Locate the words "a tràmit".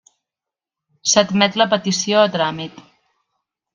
2.25-2.85